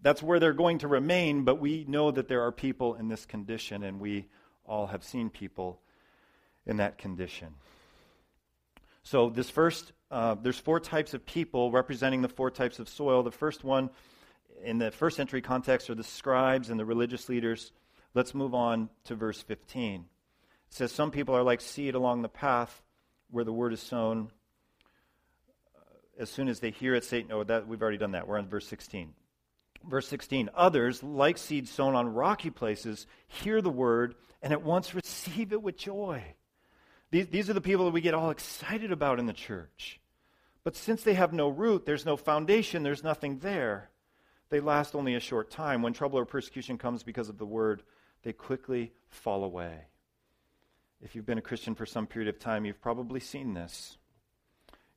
[0.01, 3.25] that's where they're going to remain, but we know that there are people in this
[3.25, 4.27] condition, and we
[4.65, 5.79] all have seen people
[6.65, 7.53] in that condition.
[9.03, 13.23] So, this first, uh, there's four types of people representing the four types of soil.
[13.23, 13.89] The first one
[14.63, 17.71] in the first century context are the scribes and the religious leaders.
[18.13, 20.01] Let's move on to verse 15.
[20.01, 22.81] It says, Some people are like seed along the path
[23.29, 24.31] where the word is sown.
[26.19, 28.27] As soon as they hear it, Satan, oh, that, we've already done that.
[28.27, 29.13] We're on verse 16.
[29.87, 34.95] Verse 16 Others, like seeds sown on rocky places, hear the word and at once
[34.95, 36.23] receive it with joy.
[37.11, 39.99] These, these are the people that we get all excited about in the church.
[40.63, 43.91] But since they have no root, there's no foundation, there's nothing there
[44.51, 45.81] they last only a short time.
[45.81, 47.81] When trouble or persecution comes because of the word,
[48.21, 49.85] they quickly fall away.
[51.01, 53.97] If you've been a Christian for some period of time, you've probably seen this.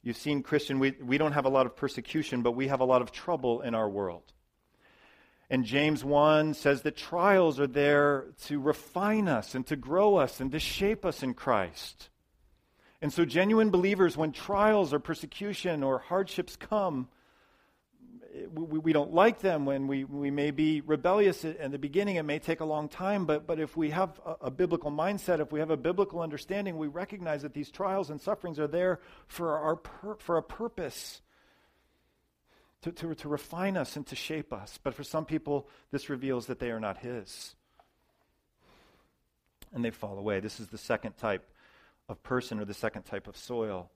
[0.03, 2.85] You've seen Christian, we, we don't have a lot of persecution, but we have a
[2.85, 4.35] lot of trouble in our world.
[5.55, 10.40] And James 1 says that trials are there to refine us and to grow us
[10.40, 12.09] and to shape us in Christ.
[13.01, 17.07] And so, genuine believers, when trials or persecution or hardships come,
[18.53, 22.25] we, we don't like them, when we, we may be rebellious in the beginning, it
[22.25, 25.53] may take a long time, but, but if we have a, a biblical mindset, if
[25.53, 29.57] we have a biblical understanding, we recognize that these trials and sufferings are there for,
[29.57, 31.23] our pur- for a purpose.
[32.85, 34.79] To, to, to refine us and to shape us.
[34.83, 37.55] But for some people, this reveals that they are not His.
[39.73, 40.40] And they fall away.
[40.40, 41.51] This is the second type
[42.09, 43.90] of person or the second type of soil.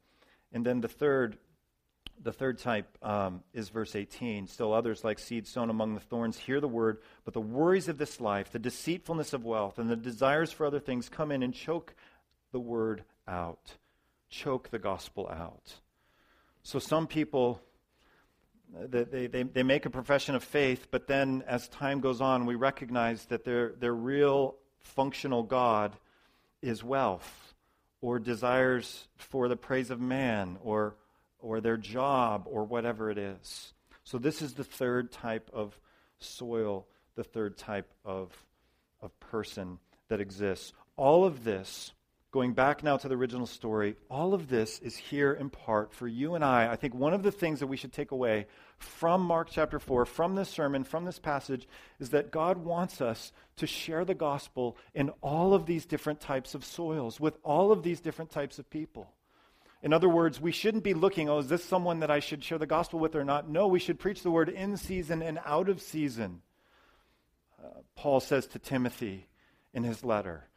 [0.52, 1.38] And then the third
[2.22, 4.46] the third type um, is verse 18.
[4.46, 7.98] Still others, like seed sown among the thorns, hear the word, but the worries of
[7.98, 11.54] this life, the deceitfulness of wealth, and the desires for other things come in and
[11.54, 11.94] choke
[12.52, 13.76] the word out,
[14.30, 15.74] choke the gospel out.
[16.62, 17.60] So some people,
[18.74, 22.54] they, they, they make a profession of faith, but then as time goes on, we
[22.54, 25.96] recognize that their, their real functional God
[26.62, 27.54] is wealth
[28.00, 30.96] or desires for the praise of man or
[31.40, 33.72] or their job or whatever it is.
[34.04, 35.78] So, this is the third type of
[36.18, 38.32] soil, the third type of,
[39.00, 39.78] of person
[40.08, 40.72] that exists.
[40.96, 41.92] All of this,
[42.38, 46.06] going back now to the original story, all of this is here in part for
[46.06, 46.70] you and I.
[46.70, 48.46] I think one of the things that we should take away
[48.78, 51.66] from Mark chapter 4, from this sermon, from this passage,
[51.98, 56.54] is that God wants us to share the gospel in all of these different types
[56.54, 59.12] of soils, with all of these different types of people.
[59.82, 62.58] In other words, we shouldn't be looking, oh, is this someone that I should share
[62.58, 63.50] the gospel with or not?
[63.50, 66.42] No, we should preach the word in season and out of season.
[67.60, 69.26] Uh, Paul says to Timothy
[69.74, 70.47] in his letter.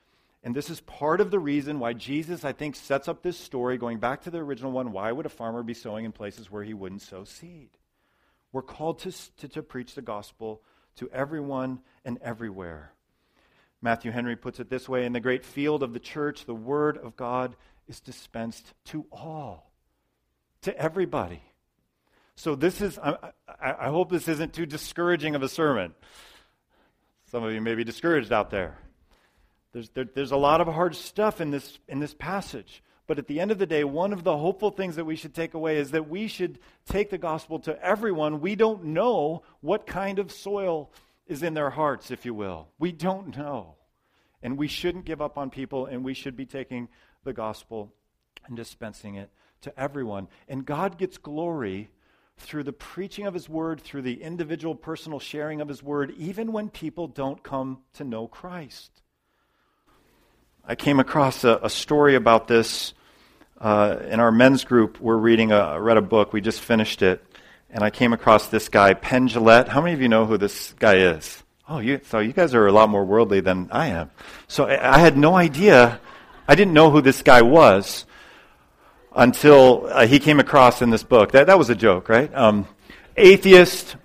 [0.43, 3.77] And this is part of the reason why Jesus, I think, sets up this story,
[3.77, 6.63] going back to the original one why would a farmer be sowing in places where
[6.63, 7.69] he wouldn't sow seed?
[8.51, 10.61] We're called to, to, to preach the gospel
[10.95, 12.93] to everyone and everywhere.
[13.81, 16.97] Matthew Henry puts it this way In the great field of the church, the word
[16.97, 17.55] of God
[17.87, 19.71] is dispensed to all,
[20.63, 21.41] to everybody.
[22.35, 25.93] So, this is, I, I, I, hope this isn't too discouraging of a sermon.
[27.29, 28.77] Some of you may be discouraged out there.
[29.73, 32.83] There's, there, there's a lot of hard stuff in this, in this passage.
[33.07, 35.33] But at the end of the day, one of the hopeful things that we should
[35.33, 38.41] take away is that we should take the gospel to everyone.
[38.41, 40.91] We don't know what kind of soil
[41.27, 42.69] is in their hearts, if you will.
[42.79, 43.75] We don't know.
[44.41, 46.89] And we shouldn't give up on people, and we should be taking
[47.23, 47.93] the gospel
[48.47, 49.29] and dispensing it
[49.61, 50.27] to everyone.
[50.47, 51.91] And God gets glory
[52.37, 56.51] through the preaching of his word, through the individual personal sharing of his word, even
[56.51, 59.00] when people don't come to know Christ.
[60.65, 62.93] I came across a, a story about this
[63.59, 64.99] uh, in our men's group.
[64.99, 66.33] We're reading a read a book.
[66.33, 67.23] We just finished it,
[67.69, 69.67] and I came across this guy, Penn Jillette.
[69.67, 71.43] How many of you know who this guy is?
[71.67, 74.11] Oh, you, so you guys are a lot more worldly than I am.
[74.47, 75.99] So I, I had no idea
[76.47, 78.05] I didn't know who this guy was
[79.15, 81.31] until uh, he came across in this book.
[81.31, 82.33] That, that was a joke, right?
[82.35, 82.67] Um,
[83.15, 83.95] atheist,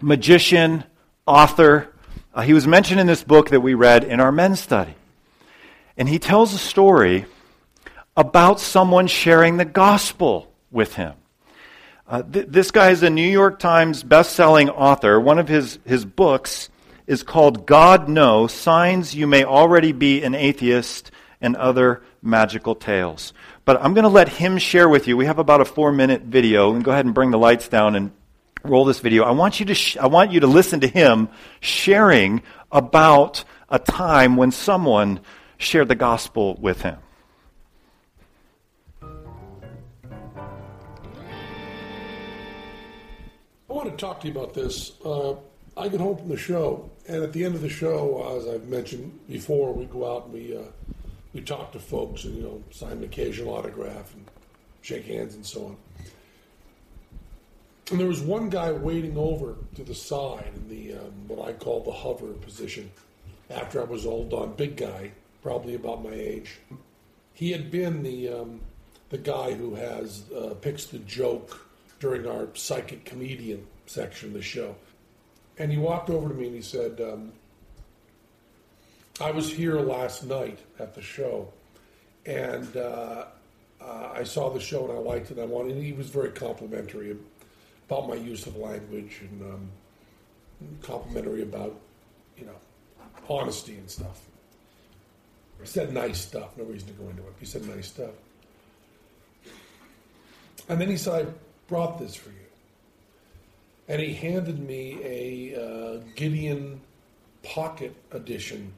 [0.00, 0.84] magician,
[1.26, 1.92] author.
[2.32, 4.94] Uh, he was mentioned in this book that we read in our men's study.
[5.98, 7.26] And he tells a story
[8.16, 11.14] about someone sharing the gospel with him.
[12.06, 15.20] Uh, th- this guy is a New York Times best-selling author.
[15.20, 16.70] One of his, his books
[17.08, 23.32] is called God No Signs You May Already Be an Atheist and other magical tales.
[23.64, 25.16] But I'm going to let him share with you.
[25.16, 26.74] We have about a four minute video.
[26.74, 28.12] And go ahead and bring the lights down and
[28.62, 29.24] roll this video.
[29.24, 31.28] I want you to, sh- I want you to listen to him
[31.60, 35.20] sharing about a time when someone
[35.58, 36.98] shared the gospel with him.
[43.70, 44.92] I want to talk to you about this.
[45.04, 45.34] Uh,
[45.76, 48.66] I get home from the show, and at the end of the show, as I've
[48.68, 50.62] mentioned before, we go out and we uh,
[51.34, 54.24] we talk to folks and you know sign an occasional autograph and
[54.80, 55.76] shake hands and so on.
[57.90, 61.52] And there was one guy waiting over to the side in the um, what I
[61.52, 62.90] call the hover position.
[63.50, 65.12] After I was all done, big guy,
[65.42, 66.58] probably about my age.
[67.34, 68.60] He had been the um,
[69.10, 71.66] the guy who has uh, picks the joke
[72.00, 74.74] during our psychic comedian section of the show.
[75.58, 77.32] And he walked over to me and he said, um,
[79.20, 81.48] I was here last night at the show,
[82.24, 83.24] and uh,
[83.80, 85.38] uh, I saw the show and I liked it.
[85.40, 85.72] I wanted.
[85.72, 87.16] And he was very complimentary
[87.88, 89.68] about my use of language and um,
[90.82, 91.74] complimentary about
[92.36, 92.54] you know
[93.28, 94.20] honesty and stuff.
[95.60, 96.56] He said nice stuff.
[96.56, 97.34] No reason to go into it.
[97.40, 98.10] He said nice stuff.
[100.68, 101.30] And then he said, "I
[101.66, 102.48] brought this for you."
[103.88, 106.80] and he handed me a uh, Gideon
[107.42, 108.72] Pocket Edition.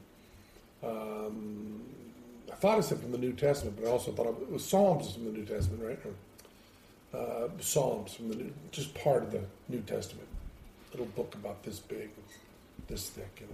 [0.81, 1.81] Um,
[2.51, 5.13] I thought it said from the New Testament, but I also thought it was Psalms
[5.13, 5.99] from the New Testament, right?
[6.05, 10.27] Or, uh, Psalms from the New, just part of the New Testament.
[10.91, 12.09] Little book about this big,
[12.87, 13.53] this thick, you know.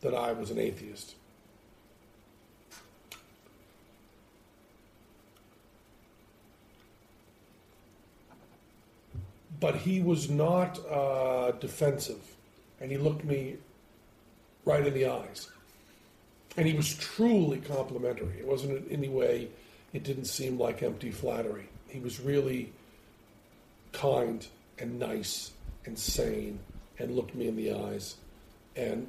[0.00, 1.14] that I was an atheist.
[9.60, 12.20] But he was not uh, defensive,
[12.80, 13.56] and he looked me
[14.64, 15.48] right in the eyes.
[16.56, 18.38] And he was truly complimentary.
[18.38, 19.48] It wasn't in any way,
[19.92, 21.68] it didn't seem like empty flattery.
[21.88, 22.72] He was really
[23.92, 24.46] kind
[24.78, 25.52] and nice
[25.86, 26.60] and sane
[26.98, 28.16] and looked me in the eyes
[28.76, 29.08] and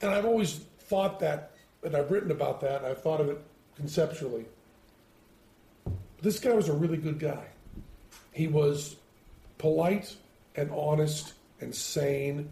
[0.00, 3.40] And I've always thought that, and I've written about that, and I've thought of it
[3.76, 4.44] conceptually.
[6.22, 7.44] This guy was a really good guy.
[8.32, 8.96] He was
[9.58, 10.16] polite
[10.56, 12.48] and honest and sane,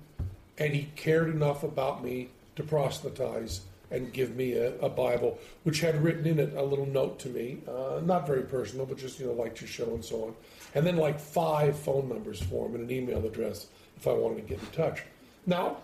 [0.59, 5.81] and he cared enough about me to proselytize and give me a, a Bible, which
[5.81, 9.21] had written in it a little note to me, uh, not very personal, but just
[9.21, 10.35] you know, like your show and so on,
[10.75, 13.67] and then like five phone numbers for him and an email address
[13.97, 15.03] if I wanted to get in touch.
[15.47, 15.79] Now,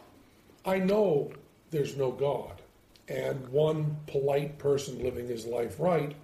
[0.65, 1.31] I know
[1.73, 2.53] there's no God,
[3.09, 6.15] and one polite person living his life right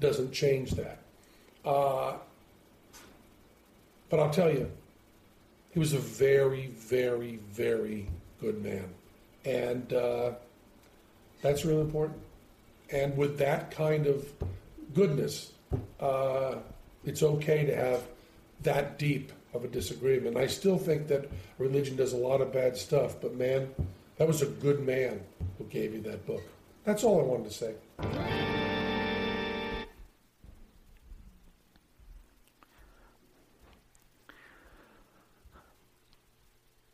[0.00, 0.98] doesn't change that.
[1.64, 2.14] Uh,
[4.10, 4.70] but I'll tell you,
[5.72, 8.08] he was a very, very, very
[8.40, 8.84] good man.
[9.44, 10.32] And uh,
[11.42, 12.18] that's really important.
[12.90, 14.28] And with that kind of
[14.94, 15.52] goodness,
[16.00, 16.56] uh,
[17.04, 18.02] it's okay to have
[18.62, 20.36] that deep of a disagreement.
[20.36, 23.72] I still think that religion does a lot of bad stuff, but man,
[24.20, 25.18] that was a good man
[25.56, 26.42] who gave you that book.
[26.84, 27.72] That's all I wanted to say.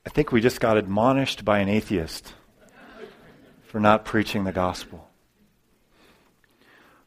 [0.07, 2.33] I think we just got admonished by an atheist
[3.65, 5.11] for not preaching the gospel.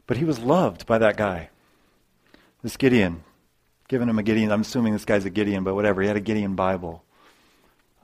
[0.06, 1.48] But he was loved by that guy,
[2.62, 3.24] this Gideon.
[3.88, 6.02] Giving him a Gideon, I'm assuming this guy's a Gideon, but whatever.
[6.02, 7.04] He had a Gideon Bible.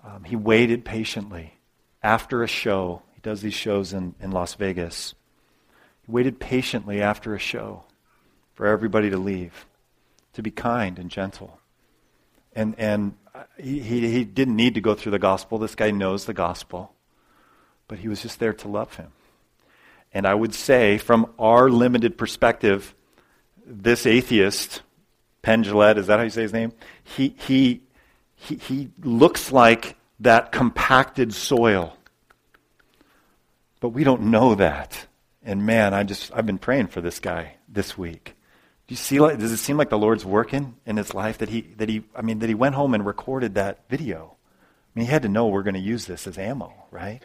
[0.02, 1.55] Um, he waited patiently.
[2.06, 5.16] After a show, he does these shows in, in Las Vegas.
[6.04, 7.82] He waited patiently after a show
[8.54, 9.66] for everybody to leave,
[10.34, 11.58] to be kind and gentle.
[12.54, 13.16] And, and
[13.58, 15.58] he, he, he didn't need to go through the gospel.
[15.58, 16.94] This guy knows the gospel.
[17.88, 19.10] But he was just there to love him.
[20.14, 22.94] And I would say, from our limited perspective,
[23.66, 24.80] this atheist,
[25.42, 26.72] Penn is that how you say his name?
[27.02, 27.82] He, he,
[28.36, 31.95] he, he looks like that compacted soil.
[33.80, 35.06] But we don't know that.
[35.42, 38.34] And man, I just I've been praying for this guy this week.
[38.86, 39.20] Do you see?
[39.20, 42.04] Like, does it seem like the Lord's working in his life that he that he
[42.14, 44.36] I mean that he went home and recorded that video?
[44.96, 47.22] I mean, he had to know we're going to use this as ammo, right?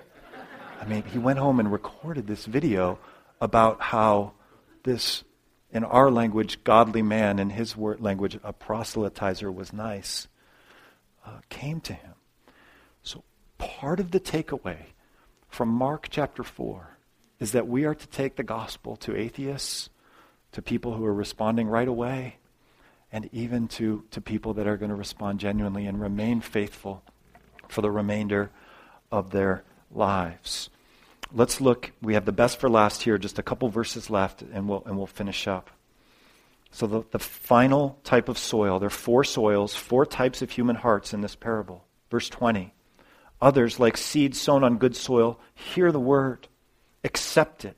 [0.81, 2.99] I mean, he went home and recorded this video
[3.39, 4.33] about how
[4.83, 5.23] this,
[5.71, 10.27] in our language, godly man, in his word language, a proselytizer was nice,
[11.25, 12.13] uh, came to him.
[13.03, 13.23] So,
[13.57, 14.87] part of the takeaway
[15.51, 16.97] from Mark chapter 4
[17.39, 19.89] is that we are to take the gospel to atheists
[20.53, 22.37] to people who are responding right away,
[23.11, 27.03] and even to, to people that are going to respond genuinely and remain faithful
[27.67, 28.49] for the remainder
[29.11, 30.69] of their lives.
[31.33, 31.91] Let's look.
[32.01, 34.97] We have the best for last here, just a couple verses left, and we'll, and
[34.97, 35.69] we'll finish up.
[36.71, 40.77] So, the, the final type of soil, there are four soils, four types of human
[40.77, 41.85] hearts in this parable.
[42.09, 42.73] Verse 20.
[43.41, 46.47] Others, like seed sown on good soil, hear the word,
[47.03, 47.75] accept it,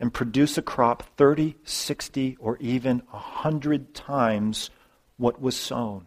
[0.00, 4.70] and produce a crop 30, 60, or even 100 times
[5.16, 6.06] what was sown.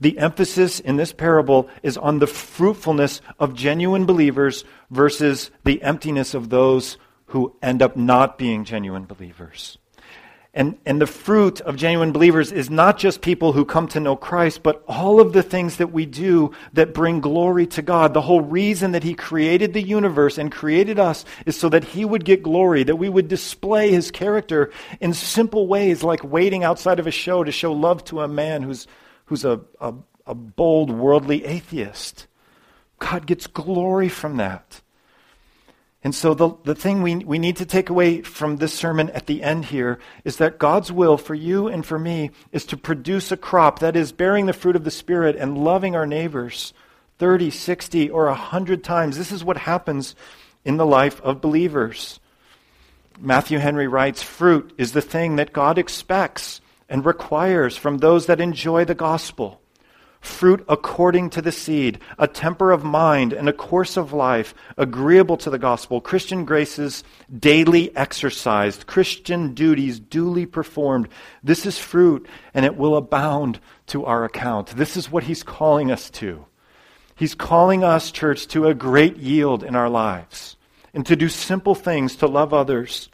[0.00, 6.34] The emphasis in this parable is on the fruitfulness of genuine believers versus the emptiness
[6.34, 6.96] of those
[7.26, 9.78] who end up not being genuine believers.
[10.54, 14.16] And, and the fruit of genuine believers is not just people who come to know
[14.16, 18.12] Christ, but all of the things that we do that bring glory to God.
[18.12, 22.04] The whole reason that He created the universe and created us is so that He
[22.04, 26.98] would get glory, that we would display His character in simple ways, like waiting outside
[26.98, 28.86] of a show to show love to a man who's,
[29.24, 29.94] who's a, a,
[30.26, 32.26] a bold, worldly atheist.
[32.98, 34.82] God gets glory from that.
[36.04, 39.26] And so, the, the thing we, we need to take away from this sermon at
[39.26, 43.30] the end here is that God's will for you and for me is to produce
[43.30, 46.74] a crop that is bearing the fruit of the Spirit and loving our neighbors
[47.18, 49.16] 30, 60, or 100 times.
[49.16, 50.16] This is what happens
[50.64, 52.18] in the life of believers.
[53.20, 58.40] Matthew Henry writes Fruit is the thing that God expects and requires from those that
[58.40, 59.61] enjoy the gospel
[60.22, 65.36] fruit according to the seed, a temper of mind and a course of life agreeable
[65.36, 67.04] to the gospel, Christian graces
[67.38, 71.08] daily exercised, Christian duties duly performed.
[71.42, 73.58] This is fruit, and it will abound
[73.88, 74.68] to our account.
[74.68, 76.46] This is what he's calling us to.
[77.16, 80.56] He's calling us, church, to a great yield in our lives
[80.94, 83.08] and to do simple things to love others,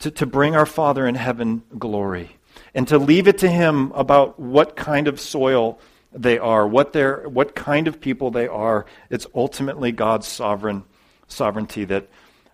[0.00, 2.36] to, to bring our Father in heaven glory,
[2.74, 5.78] and to leave it to Him about what kind of soil
[6.14, 8.86] they are, what, they're, what kind of people they are.
[9.10, 10.84] It's ultimately God's sovereign
[11.26, 12.08] sovereignty that,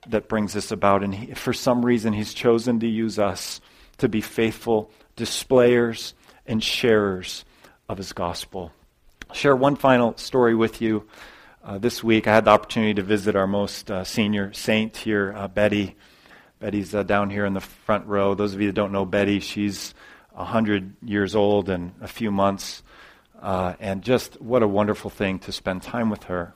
[0.08, 1.02] that brings this about.
[1.02, 3.61] And he, for some reason, He's chosen to use us
[3.98, 6.14] to be faithful displayers
[6.46, 7.44] and sharers
[7.88, 8.72] of His gospel.
[9.28, 11.06] I'll share one final story with you.
[11.62, 15.34] Uh, this week, I had the opportunity to visit our most uh, senior saint here,
[15.36, 15.96] uh, Betty.
[16.58, 18.34] Betty's uh, down here in the front row.
[18.34, 19.94] Those of you that don't know Betty, she's
[20.32, 22.82] 100 years old and a few months.
[23.41, 26.55] Uh, and just what a wonderful thing to spend time with her.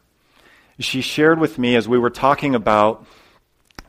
[0.79, 3.07] She shared with me as we were talking about,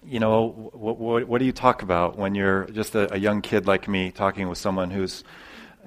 [0.05, 3.41] you know, what, what, what do you talk about when you're just a, a, young
[3.41, 5.23] kid like me talking with someone who's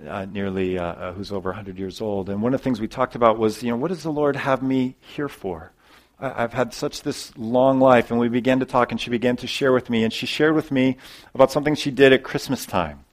[0.07, 2.29] uh, nearly, uh, uh who's over 100 years old?
[2.29, 4.37] And one of the things we talked about was, you know, what does the Lord
[4.37, 5.73] have me here for?
[6.21, 9.37] I, I've had such this long life, and we began to talk, and she began
[9.37, 10.99] to share with me, and she shared with me
[11.35, 13.05] about something she did at Christmas time.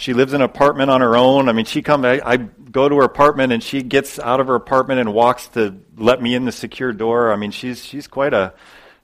[0.00, 1.50] She lives in an apartment on her own.
[1.50, 2.06] I mean, she come.
[2.06, 5.48] I, I go to her apartment, and she gets out of her apartment and walks
[5.48, 7.30] to let me in the secure door.
[7.30, 8.54] I mean, she's she's quite a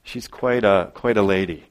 [0.05, 1.65] she's quite a quite a lady.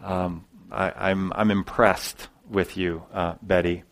[0.00, 3.82] Um, I, am I'm, I'm impressed with you, uh, Betty.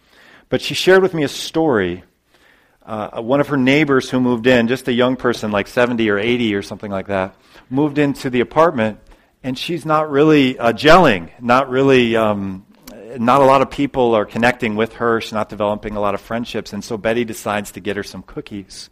[0.48, 2.04] But she shared with me a story.
[2.86, 6.18] Uh, one of her neighbors who moved in, just a young person, like 70 or
[6.18, 7.34] 80 or something like that,
[7.70, 9.00] moved into the apartment,
[9.42, 12.66] and she's not really uh, gelling, not really um,
[13.18, 15.20] not a lot of people are connecting with her.
[15.20, 16.72] She's not developing a lot of friendships.
[16.72, 18.90] And so Betty decides to get her some cookies.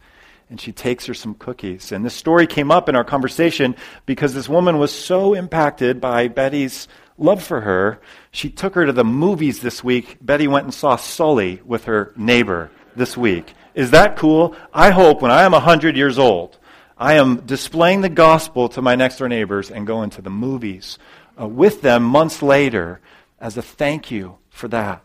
[0.50, 1.92] And she takes her some cookies.
[1.92, 6.28] And this story came up in our conversation because this woman was so impacted by
[6.28, 6.88] Betty's
[7.18, 8.00] love for her.
[8.30, 10.16] She took her to the movies this week.
[10.20, 13.52] Betty went and saw Sully with her neighbor this week.
[13.74, 14.56] Is that cool?
[14.72, 16.58] I hope when I am 100 years old,
[16.96, 20.98] I am displaying the gospel to my next door neighbors and going to the movies
[21.40, 23.00] uh, with them months later
[23.40, 25.02] as a thank you for that.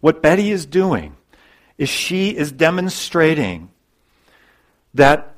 [0.00, 1.16] What Betty is doing
[1.76, 3.70] is she is demonstrating
[4.94, 5.34] that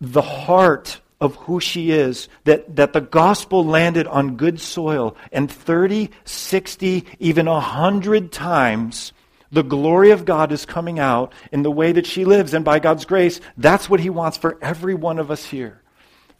[0.00, 5.50] the heart of who she is, that, that the gospel landed on good soil, and
[5.50, 9.12] 30, 60, even 100 times
[9.52, 12.54] the glory of God is coming out in the way that she lives.
[12.54, 15.82] And by God's grace, that's what He wants for every one of us here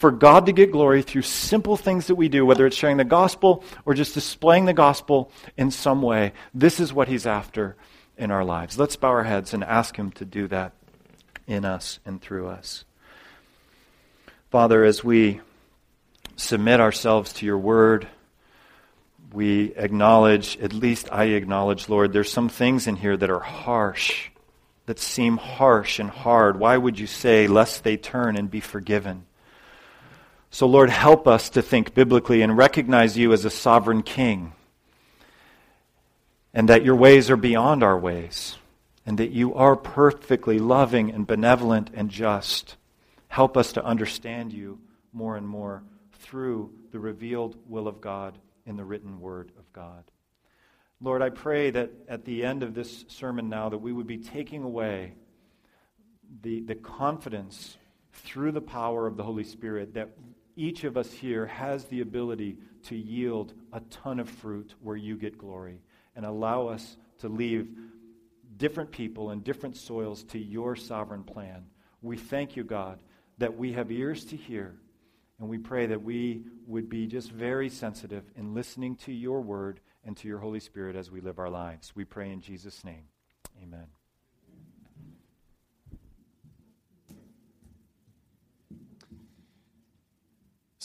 [0.00, 3.04] for God to get glory through simple things that we do, whether it's sharing the
[3.04, 6.32] gospel or just displaying the gospel in some way.
[6.54, 7.76] This is what He's after
[8.16, 8.78] in our lives.
[8.78, 10.72] Let's bow our heads and ask Him to do that
[11.46, 12.86] in us and through us.
[14.50, 15.42] Father, as we
[16.34, 18.08] submit ourselves to your word,
[19.34, 24.30] we acknowledge, at least I acknowledge, Lord, there's some things in here that are harsh,
[24.86, 26.58] that seem harsh and hard.
[26.58, 29.26] Why would you say, lest they turn and be forgiven?
[30.52, 34.52] So, Lord, help us to think biblically and recognize you as a sovereign king,
[36.52, 38.56] and that your ways are beyond our ways,
[39.06, 42.76] and that you are perfectly loving and benevolent and just.
[43.28, 44.80] Help us to understand you
[45.12, 45.84] more and more
[46.18, 48.36] through the revealed will of God
[48.66, 50.02] in the written word of God.
[51.00, 54.18] Lord, I pray that at the end of this sermon now that we would be
[54.18, 55.14] taking away
[56.42, 57.78] the, the confidence
[58.12, 60.10] through the power of the Holy Spirit that
[60.56, 65.16] each of us here has the ability to yield a ton of fruit where you
[65.16, 65.80] get glory
[66.16, 67.68] and allow us to leave
[68.56, 71.64] different people and different soils to your sovereign plan.
[72.02, 72.98] We thank you, God,
[73.38, 74.74] that we have ears to hear,
[75.38, 79.80] and we pray that we would be just very sensitive in listening to your word
[80.04, 81.92] and to your Holy Spirit as we live our lives.
[81.94, 83.04] We pray in Jesus' name.
[83.62, 83.99] Amen.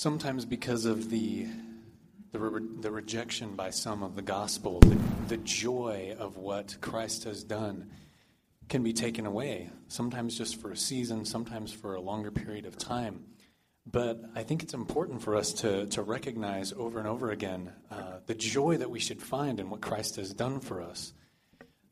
[0.05, 1.47] Sometimes because of the
[2.31, 4.99] the, re- the rejection by some of the gospel, the,
[5.29, 7.89] the joy of what Christ has done
[8.69, 12.77] can be taken away, sometimes just for a season, sometimes for a longer period of
[12.77, 13.23] time.
[13.91, 18.19] But I think it's important for us to, to recognize over and over again uh,
[18.27, 21.13] the joy that we should find in what Christ has done for us,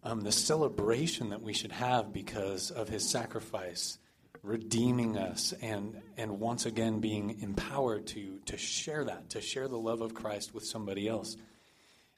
[0.03, 3.97] um, the celebration that we should have because of his sacrifice,
[4.43, 9.77] redeeming us, and, and once again being empowered to, to share that, to share the
[9.77, 11.37] love of Christ with somebody else.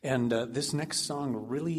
[0.01, 1.73] And uh, this next song really